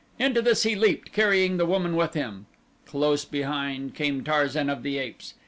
Into 0.17 0.41
this 0.41 0.63
he 0.63 0.73
leaped 0.75 1.11
carrying 1.13 1.57
the 1.57 1.65
woman 1.67 1.95
with 1.95 2.15
him. 2.15 2.47
Close 2.87 3.23
behind 3.23 3.93
came 3.93 4.23
Tarzan 4.23 4.67
of 4.67 4.81
the 4.81 4.97
Apes. 4.97 5.35